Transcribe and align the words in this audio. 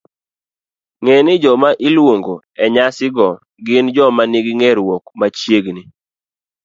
Ng'e 1.03 1.17
ni 1.25 1.33
joma 1.43 1.69
iluongo 1.87 2.35
e 2.63 2.65
nyasi 2.75 3.07
go 3.15 3.29
gin 3.65 3.85
joma 3.95 4.23
nigi 4.27 4.53
ng'eruok 4.59 5.03
machiegni 5.19 5.81